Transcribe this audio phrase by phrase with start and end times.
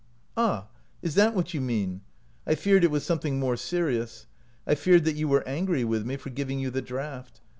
[0.35, 0.65] "Ah,
[1.03, 2.01] is that what you mean?
[2.47, 4.25] I feared it was something more serious.
[4.65, 7.39] I feared that you were angry with me for giving you the draught.